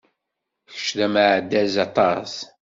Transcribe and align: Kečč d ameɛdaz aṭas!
Kečč 0.71 0.87
d 0.97 0.99
ameɛdaz 1.05 1.75
aṭas! 1.85 2.33